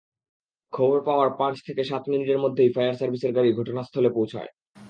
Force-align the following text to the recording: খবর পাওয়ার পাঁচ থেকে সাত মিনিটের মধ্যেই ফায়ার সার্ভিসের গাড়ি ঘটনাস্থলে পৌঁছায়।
খবর 0.73 0.97
পাওয়ার 1.03 1.29
পাঁচ 1.39 1.55
থেকে 1.67 1.81
সাত 1.83 2.03
মিনিটের 2.09 2.39
মধ্যেই 2.39 2.73
ফায়ার 2.75 2.95
সার্ভিসের 2.95 3.31
গাড়ি 3.33 3.49
ঘটনাস্থলে 3.53 4.09
পৌঁছায়। 4.09 4.51